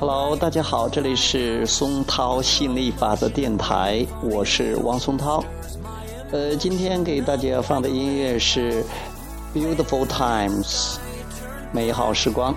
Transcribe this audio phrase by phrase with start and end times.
[0.00, 5.44] Hello，大家好，这里是松涛吸引力法则电台，我是王松涛。
[6.30, 8.84] 呃，今天给大家放的音乐是
[9.56, 10.94] 《Beautiful Times》，
[11.72, 12.54] 美好时光。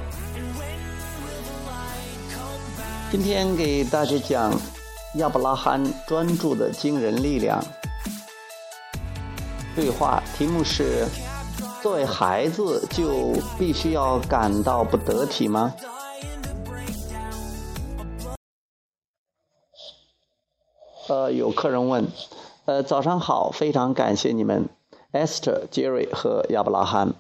[3.10, 4.54] 今天给大家讲
[5.16, 7.62] 亚伯拉罕专注的惊人力量。
[9.76, 11.08] 对话题目是：
[11.82, 15.74] 作为孩子就必须要感到不得体吗？
[21.08, 22.08] 呃，有客人问，
[22.66, 24.70] 呃，早上好，非常感谢你们
[25.12, 27.16] ，Esther、Jerry 和亚伯拉罕。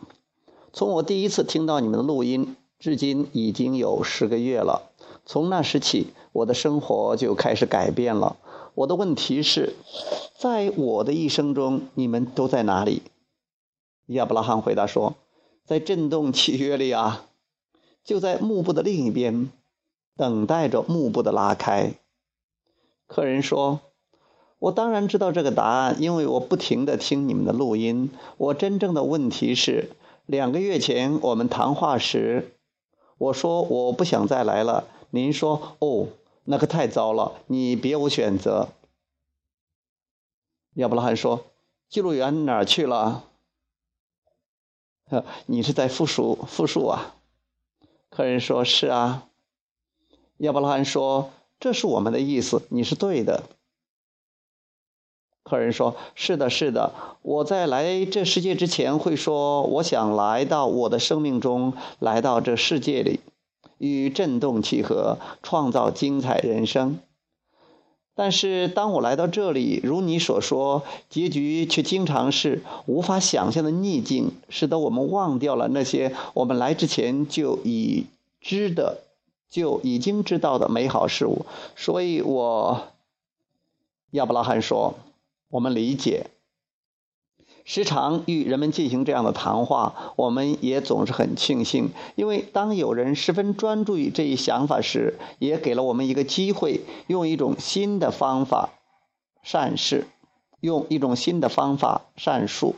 [0.72, 4.92] 从我第一次听到你们的录音，至今已经有十个月了。
[5.26, 8.38] 从那时起，我的生活就开始改变了。
[8.76, 9.74] 我的问题是，
[10.38, 13.02] 在我的一生中，你们都在哪里？
[14.14, 15.16] 亚伯拉罕回答说
[15.66, 17.26] ：“在震动契约里啊，
[18.04, 19.52] 就在幕布的另一边，
[20.16, 21.94] 等待着幕布的拉开。”
[23.08, 23.80] 客人说
[24.60, 28.10] ：“我当然知道这个答案，因为我不停地听你们的录音。
[28.38, 29.92] 我真正的问题是，
[30.26, 32.56] 两个月前我们谈话时，
[33.18, 34.86] 我说我不想再来了。
[35.10, 36.08] 您说，哦。”
[36.44, 37.34] 那可太糟了！
[37.46, 38.70] 你别无选择。
[40.74, 41.46] 亚伯拉罕说
[41.88, 43.26] ：“记录员哪儿去了？”
[45.46, 47.16] 你是在复述复述啊？
[48.10, 49.28] 客人说：“是啊。”
[50.38, 53.44] 亚伯拉罕说：“这是我们的意思，你是对的。”
[55.44, 56.94] 客人说：“是的，是的。
[57.22, 63.20] 我在来这世界之前会说，我想来到我的生命中，来到这世界里。”
[63.78, 67.00] 与震动契合，创造精彩人生。
[68.24, 78.06] 但是，当我来到这里，如你所说，结局却经常是无法想象的逆境，使得我们忘掉了那些我们来之前就已
[78.40, 79.00] 知的、
[79.50, 81.48] 就已经知道的美好事物。
[81.76, 82.90] 所以，我
[84.12, 84.94] 亚伯拉罕说
[85.50, 86.28] ：“我们理解。”
[87.64, 98.72] 时常与人们进行这样的谈话，我们也总是很庆幸，因为当有人十分专注于这一想法时，也给了我们一个机会，用一种新的方法
[99.44, 100.08] 善事，
[100.60, 102.76] 用一种新的方法善术。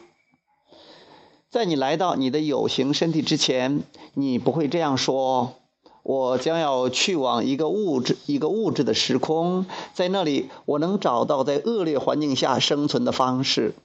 [1.50, 3.84] 在你来到你的有形身体之前，
[4.16, 5.54] 你不会这样说
[6.02, 13.76] ：“我将要去往一个物质、一个物质的时空，在那里我能找到在恶劣环境下生存的方式。”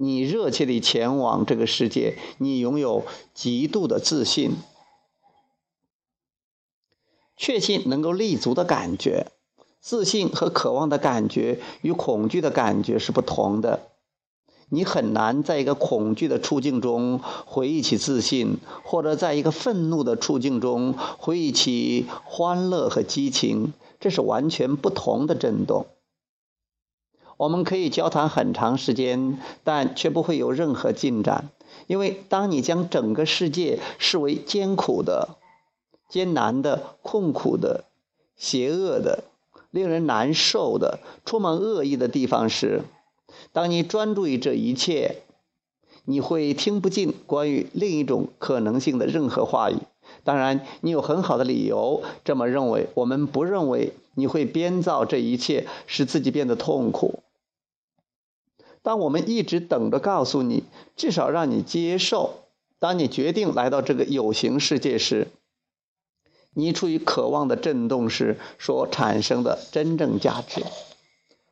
[0.00, 3.04] 你热切地前往这个世界，你拥有
[3.34, 4.52] 极度的自信、
[7.36, 9.32] 确信能够立足的感觉。
[9.80, 13.88] 自信和渴望的感觉与恐惧的感觉是不同的。
[14.68, 23.72] 你很难在一个恐惧的处境中回忆起自信，或者在一个愤怒的处境中回忆起欢乐和激情。
[23.98, 25.86] 这是完全不同的震动。
[27.38, 31.50] 我们可以交谈很长时间，但却不会有任何进展，
[31.86, 35.36] 因为当你将整个世界视为艰苦的、
[36.08, 37.84] 艰难的、痛苦的、
[38.36, 39.22] 邪恶的、
[39.70, 42.82] 令人难受的、充满恶意的地方时，
[43.52, 45.22] 当你专注于这一切，
[46.04, 49.76] 你会听不进关于另一种可能性的任何话语。
[50.24, 52.88] 当然，你有很好的理由这么认为。
[52.94, 57.20] 我们不认为你会编造这一切，使自己变得痛苦。
[58.82, 60.64] 当我们一直等着告诉你，
[60.96, 62.44] 至少让你接受。
[62.78, 65.28] 当你决定来到这个有形世界时，
[66.54, 70.62] 你出于渴望的震动时所产生的真正价值。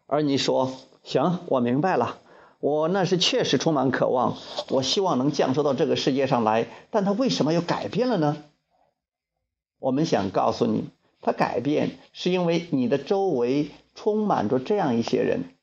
[0.06, 0.72] 而你说
[1.02, 2.18] ：“行，我明白了，
[2.60, 4.36] 我那是确实充满渴望，
[4.68, 6.68] 我希望能降生到这个世界上来。
[6.90, 8.44] 但它为什么又改变了呢？”
[9.80, 15.55] 我们想告诉你，它改变是因为你的周围充满着这样一些人。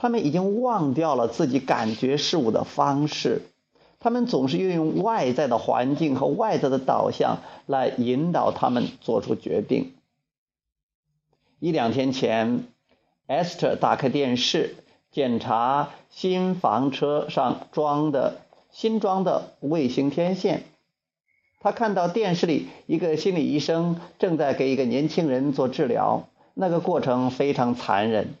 [0.00, 3.42] 他们已经忘掉了自己感觉事物的方式，
[3.98, 9.92] 他们总是运用外在的环境和外在的导向来引导他们做出决定。
[11.58, 12.64] 一两天前
[13.28, 14.74] ，Esther 打开电视，
[15.12, 18.38] 检查新房车上装的
[18.70, 20.62] 新装的卫星天线。
[21.60, 28.32] 他看到电视里一个心理医生正在给一个年轻人做治疗，那个过程非常残忍。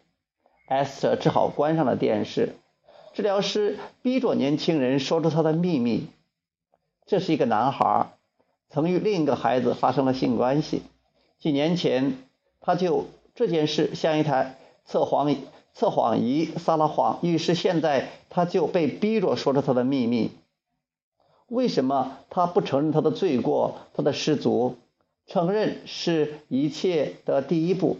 [0.70, 2.54] S 只好关上了电视。
[3.12, 6.06] 治疗师逼着年轻人说出他的秘密。
[7.06, 8.12] 这是一个男孩，
[8.68, 10.82] 曾与另一个孩子发生了性关系。
[11.40, 12.18] 几年前，
[12.60, 15.34] 他就这件事向一台测谎
[15.74, 17.18] 测谎仪撒了谎。
[17.22, 20.30] 于是现在他就被逼着说出他的秘密。
[21.48, 24.76] 为什么他不承认他的罪过、他的失足？
[25.26, 27.98] 承认是一切的第一步。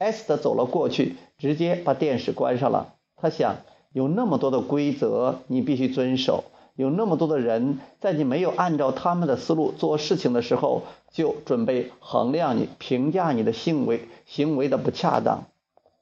[0.00, 2.94] Esther 走了过去，直接把电视关上了。
[3.16, 3.58] 他想，
[3.92, 6.44] 有那么多的规则你必须遵守，
[6.74, 15.44] 有那么多的人在你没有按照他们的思路做事情的时候，就准备衡量你、评价你的行为行为的不恰当。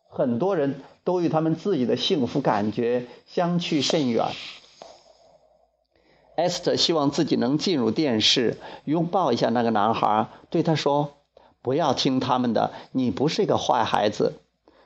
[0.08, 4.26] 很多人都与他们自己的幸福感觉相去甚远。
[6.36, 11.17] Esther 希望自己能进入电视，拥抱一下那个男孩，对他说。
[11.68, 14.32] 不要听他们的，你不是一个坏孩子。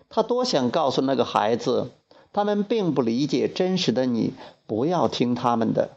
[0.08, 1.93] 他多想告诉那个孩子，
[2.32, 4.32] 他们并不理解真实的你。
[4.67, 5.90] 不要听他们的。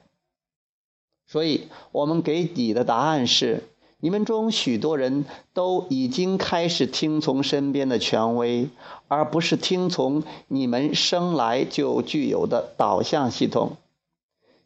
[1.26, 3.64] 所以，我们给你的答案是：
[4.00, 8.70] 你们中许多人都已经开始听从身边的权威，
[9.08, 13.78] 而不是听从你们生来就具有的导向系统。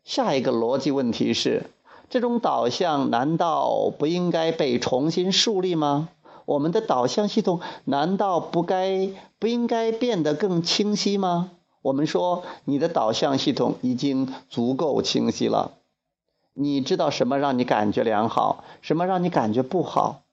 [0.04, 1.70] 下一个逻辑问题是。
[2.10, 6.10] 这种导向难道不应该被重新树立吗？
[6.46, 11.52] 我们的导向系统难道不该不应该变得更清晰吗？
[11.84, 15.74] 我们说你的导向系统已经足够清晰了。
[16.56, 20.24] 你知道什么让你感觉良好，什么让你感觉不好？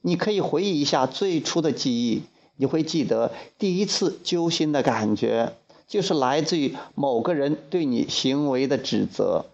[0.00, 2.22] 你可以回忆一下最初的记忆，
[2.56, 5.52] 你会记得第一次揪心的感觉，
[5.86, 9.44] 就是来自于某个人对你行为的指责。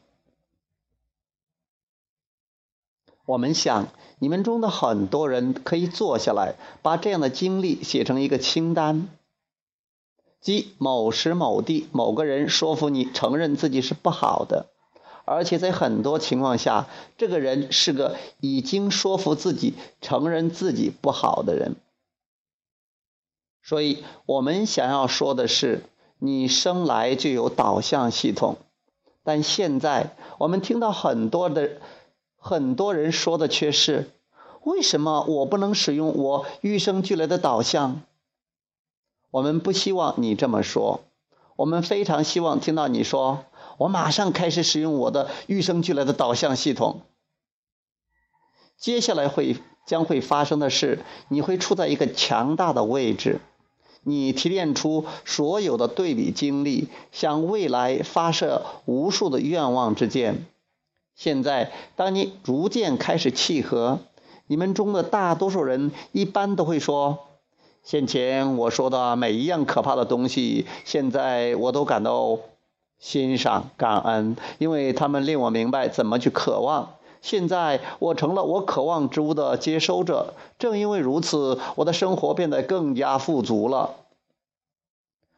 [3.24, 3.86] 我们想，
[4.18, 9.08] 你们中的很多人可以坐下来，把这样的经历写成一个清单，
[10.40, 14.66] 即某时某地某个人说服你承认自己是不好的，
[15.24, 21.76] 而且在很多情况下，这个人是个已经说服自己承认自己不好的人。
[23.62, 25.84] 所以，我们想要说的是，
[26.18, 28.56] 你生来就有导向系统，
[29.22, 31.78] 但现在我们听到很多的。
[32.44, 34.10] 很多人说的却是：
[34.64, 38.02] 为什么我不能使用我与生俱来的导向？
[39.30, 41.04] 我们不希望你这么说，
[41.54, 43.44] 我们非常希望听到你说：
[43.78, 47.02] 我马上开始使用我的与生俱来的导向系统。
[48.76, 50.98] 接下来会将会发生的是，
[51.28, 53.40] 你会处在一个强大的位置，
[54.02, 60.44] 你提炼出所有的对比经历，向未来发射无数的愿望之箭。
[61.22, 64.00] 现在，当你逐渐开始契合，
[64.48, 67.20] 你们中的大多数人一般都会说
[67.84, 72.40] ：“先前我说的每一样可怕的东西，现在我都感到
[72.98, 76.94] 欣赏、感恩，因为他们令我明白怎么去渴望。
[77.20, 83.94] 现在我成了我渴望之物的接收者，正因为如此，我的生活变得更加富足了。”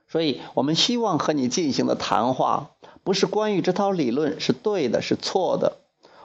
[0.08, 2.70] 所以，我们希望和你进行的谈话。
[3.04, 5.76] 不是关于这套理论是对的，是错的。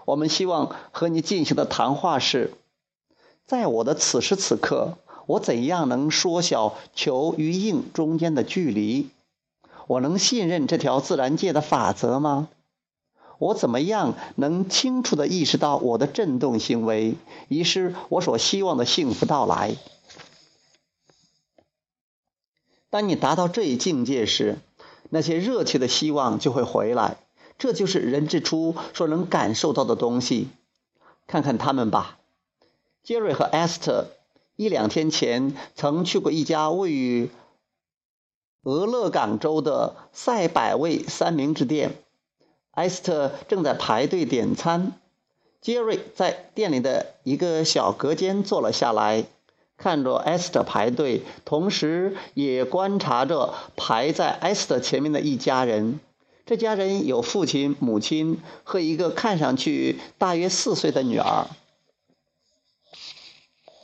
[0.05, 2.53] 我们希望和你进行的谈话是：
[3.45, 4.97] 在我的此时此刻，
[5.27, 9.09] 我怎样能缩小球与应中间的距离？
[9.87, 12.47] 我能信任这条自然界的法则吗？
[13.39, 17.15] 我怎么样能清楚地意识到我的振动行为，
[17.47, 19.75] 以使我所希望的幸福到来？
[22.89, 24.57] 当你达到这一境界时，
[25.09, 27.17] 那些热切的希望就会回来，
[27.57, 30.49] 这就是人之初所能感受到的东西。
[31.27, 32.19] 看看他们吧，
[33.03, 34.07] 杰瑞和艾斯特
[34.55, 37.29] 一两天前曾去过一家位于
[38.63, 41.93] 俄勒冈州的赛百味三明治店。
[42.71, 44.93] 艾斯特正在排队点餐，
[45.59, 49.25] 杰瑞在店里的一个小隔间坐了下来。
[49.79, 55.99] 看着艾斯特排队，同时也观察着排在艾斯特前面的一家人。
[56.45, 61.47] 这家人有父亲、母亲和一个看上去大约四岁的女儿。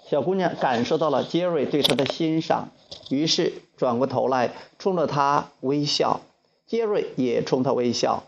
[0.09, 2.69] 小姑娘感受到了杰瑞对她的欣赏，
[3.09, 6.21] 于是转过头来冲着他微笑。
[6.67, 8.23] 杰瑞也冲她微笑。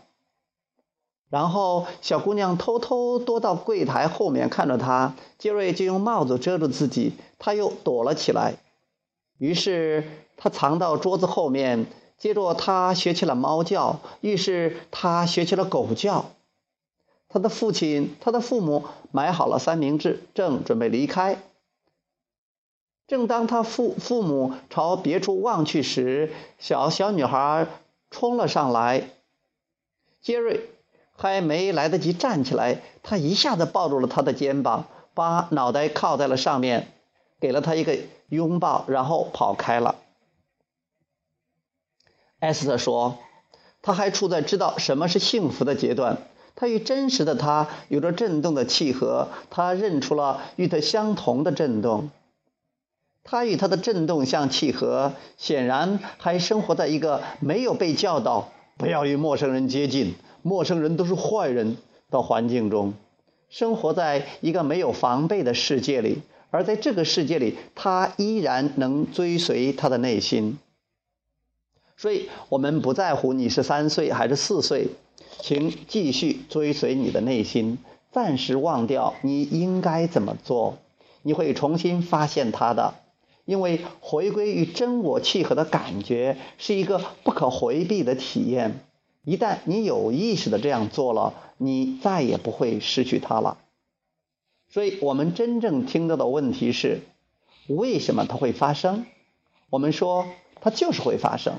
[1.30, 5.14] 然后，小姑娘偷偷躲到柜台后面看着他。
[5.36, 8.54] 杰瑞就用帽子遮住自己，他又躲了起来。
[9.36, 10.04] 于是
[10.36, 11.86] 他藏到桌子后面。
[12.16, 16.24] 接着他学起了猫叫，于是他学起了狗叫。
[17.28, 21.38] 他的父亲、他的父母买好了三明治，正准备离开。
[23.06, 27.68] 正当他父父母朝别处望去时，小小女孩
[28.10, 29.10] 冲了上来。
[30.20, 30.70] 杰瑞。
[31.20, 36.92] 还没来得及站起来，他一下子抱住了他的肩膀，把脑袋靠在了上面，
[37.40, 37.98] 给了他一个
[38.28, 39.96] 拥抱，然后跑开了。
[42.38, 43.18] 艾斯特说
[43.82, 46.18] ：“他还处在知道什么是幸福的阶段。
[46.54, 52.10] 他与真实的他有着震动的契合，他认出了与他相同的震动。
[53.24, 60.14] 他与他的震动相契合，显然还生活在一个没有被教导不要与陌生人接近，
[60.48, 61.76] 陌生人都是坏人
[62.10, 62.94] 的环境中，
[63.50, 66.22] 生活在一个没有防备的世界里。
[66.50, 70.58] 而在这个世界里，他依然能追随他的内心。
[71.98, 74.88] 所以，我们不在乎你是三岁还是四岁。
[75.40, 77.78] 请继续追随你的内心，
[78.10, 80.78] 暂时忘掉你应该怎么做，
[81.22, 82.94] 你会重新发现它的。
[83.44, 88.80] 因为回归与真我契合的感觉是一个不可回避的体验。
[89.28, 93.58] 一旦你有意识的这样做了，你再也不会失去它了。
[94.70, 97.02] 所以，我们真正听到的问题是：
[97.66, 99.04] 为什么它会发生？
[99.68, 100.24] 我们说
[100.62, 101.56] 它就是会发生。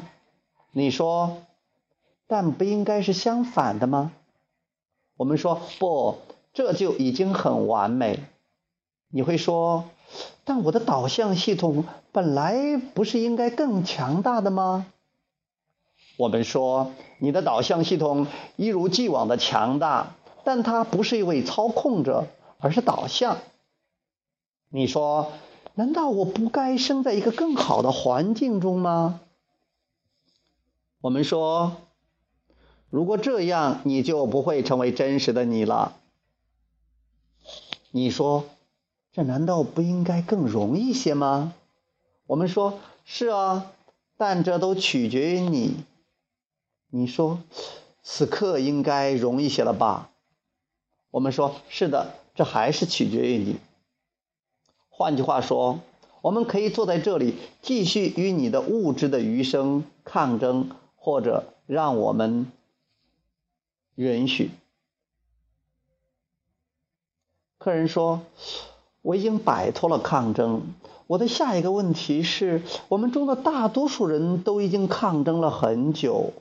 [0.71, 1.43] 你说。
[2.31, 4.11] 但不应该是相反的吗？
[5.17, 6.19] 我们说不，
[6.53, 8.19] 这就已经很完美。
[9.09, 9.85] 你会说，
[10.43, 14.85] 但我的导向系统本来不是应该更强大的吗？
[16.19, 23.38] 我们说，你的导向系统一如既往的强大，但它不是一位操控者，而是导向。
[24.67, 25.31] 你说，
[25.75, 29.21] 难道我不该生在一个更好的环境中吗？
[30.99, 31.77] 我们说。
[32.89, 35.95] 如果这样，你就不会成为真实的你了。
[37.91, 38.43] 你说，
[39.13, 41.53] 这难道不应该更容易些吗？
[42.27, 43.71] 我们说，是啊，
[44.17, 45.77] 但这都取决于你。
[46.89, 47.39] 你说，
[48.03, 50.10] 此刻应该容易些了吧？
[51.12, 53.58] 我们说，是的，这还是取决于你。
[54.89, 55.79] 换句话说，
[56.22, 62.51] 我们可以坐在这里，继续与你的物质的余生抗争，或者让我们。
[63.96, 64.51] 允许。
[67.58, 68.22] 客人说
[69.03, 70.74] ：“我已经摆脱了抗争。
[71.05, 76.31] 我的下一个问题是：我们中的大多数人都已经抗争了很久，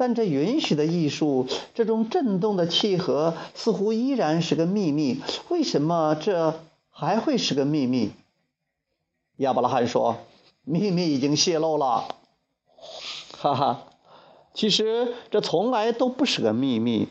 [0.00, 5.20] 但这允许的艺术，这种震动的契合，似乎依然是个秘密。
[5.50, 8.12] 为什么这还会是个秘密？”
[9.36, 10.16] 亚伯拉罕说
[10.64, 12.16] ：“秘密已经泄露了。
[13.36, 13.88] ”哈哈。
[14.54, 17.08] 其实这从来都不是个秘密，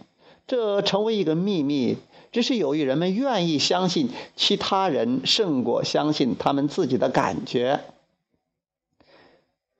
[0.47, 1.97] 这成为一个秘密，
[2.31, 7.81] 只是由于人们愿意相信其他人胜过相信他们自己的感觉。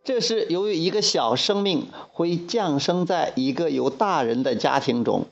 [0.10, 5.28] 这是由于一个小生命会降生在一个有大人的家庭中，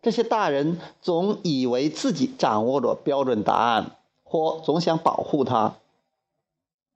[0.00, 5.74] 这些大人总以为自己掌握着标准答案，或总想保护他，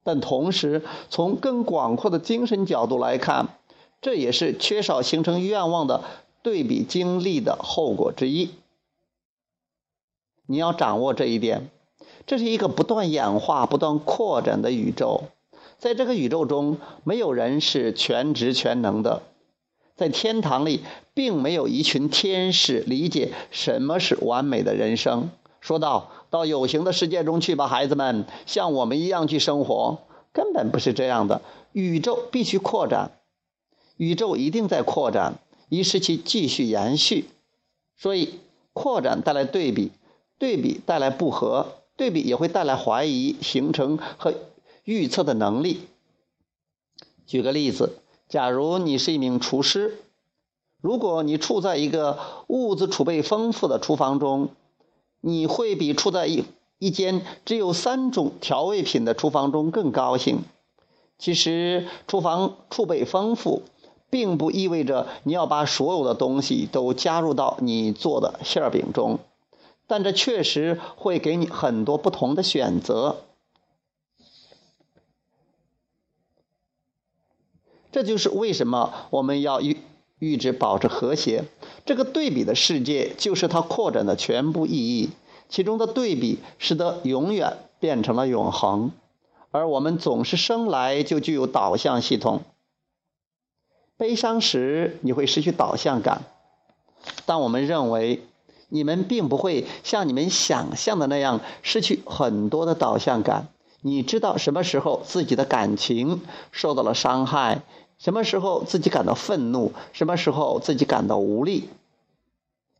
[0.04, 3.58] 但同时从更广阔的精神角度来看。
[4.00, 6.04] 这也是缺少形成愿望的
[6.44, 8.50] 对比经历的后果之一。
[10.46, 11.68] 你要掌握这一点，
[12.28, 15.24] 这是一个不断演化、不断扩展的宇宙。
[15.82, 19.22] 在这个宇宙中，没有人是全职全能的。
[19.96, 25.30] 在天堂里，并没有一群天使理解什么是完美的人生。
[25.60, 29.98] 说道：“到有形的世界中去吧，孩子们，像我们一样去生活。”
[30.32, 31.42] 根本不是这样的。
[31.72, 33.10] 宇宙必须扩展。
[33.96, 35.34] 宇宙一定在扩展，
[35.68, 37.24] 以使其继续延续。
[37.96, 38.38] 所以，
[38.72, 39.90] 扩展带来对比，
[40.38, 44.32] 对比带来不和，对比也会带来怀疑、形成和
[44.84, 45.88] 预测的能力。
[47.26, 47.98] 举个例子，
[48.28, 49.98] 假如你是一名厨师，
[50.80, 54.50] 如果你处在一个物资储备丰富的厨房中，
[55.20, 56.44] 你会比处在一
[56.78, 60.44] 一间只有三种调味品的厨房中更高兴。
[61.18, 63.62] 其实，厨房储备丰富。
[64.10, 69.20] 并不意味着你要把所有的东西都加入到你做的馅饼中，
[69.86, 73.16] 但这确实会给你很多不同的选择。
[77.92, 79.76] 这就是为什么我们要预
[80.18, 81.44] 预知保持和谐。
[81.84, 85.10] 这个对比的世界就是它扩展的全部意义，
[85.48, 88.92] 其中的对比使得永远变成了永恒，
[89.50, 92.42] 而我们总是生来就具有导向系统。
[93.98, 96.22] 悲伤时你会失去导向感，
[97.26, 98.22] 但我们认为
[98.68, 103.48] 你们并不会像你们想象的那样失去很多的导向感。
[103.84, 106.22] 你知道什么时候自己的感情
[106.52, 107.62] 受到了伤害，
[108.02, 111.70] 什么时候自己感到愤怒，什么时候自己感到无力。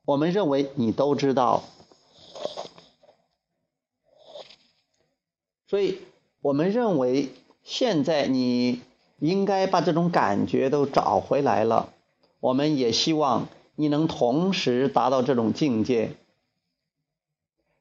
[0.05, 1.62] 我们认为你都知道，
[5.67, 6.00] 所以
[6.43, 7.31] 我们认为
[7.62, 8.83] 现在你。
[9.23, 11.91] 应该把这种感觉都找回来了。
[12.41, 16.17] 我们也希望你能同时达到这种境界。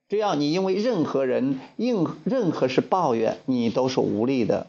[0.07, 4.67] 只要你因为任何人、任任何事抱怨，你都是无力的。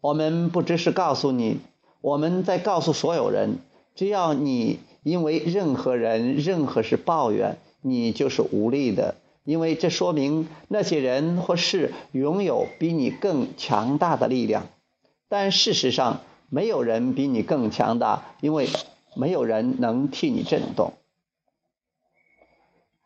[0.00, 1.60] 我们不只是告诉你，
[2.00, 3.58] 我们在告诉所有人：
[3.94, 9.16] 只要你因为任何人、任何事抱怨，你就是无力的。
[9.44, 14.66] 因为这说明那些人或事拥有比你更强大的力量。
[15.28, 18.68] 但事实上，没有人比你更强大，因为
[19.16, 20.92] 没有人能替你震动。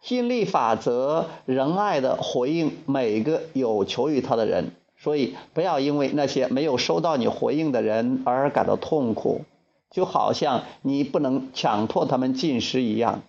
[0.03, 4.73] 心力法则仁爱的回应每个有求于他的人，
[5.05, 9.43] 所以不要因为那些没有收到你回应的人而感到痛苦，
[9.91, 13.21] 就好像你不能强迫他们进食一样。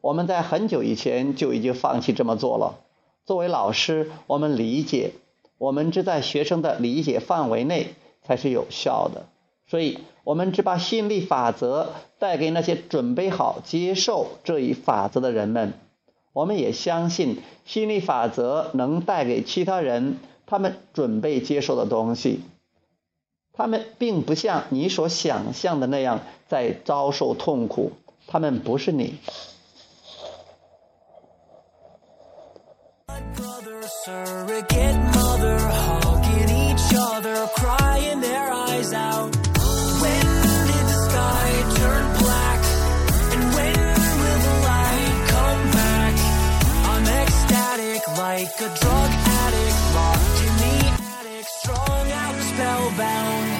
[0.00, 2.80] 我们在很久以前就已经放弃这么做了。
[3.24, 5.12] 作为老师，我们理解，
[5.58, 7.94] 我们只在学生的理解范围内
[8.24, 9.26] 才是有效的。
[9.68, 15.74] 所以，我们只把吸引力法则带给那些准备好接受这一法则的人们。
[16.32, 20.16] 我们也相信吸引力法则能带给其他人
[20.50, 22.42] 他们准备接受的东西。
[23.52, 27.92] 他们并不像你所想象的那样在遭受痛苦，
[28.26, 29.14] 他们不是你。
[52.96, 53.59] bound.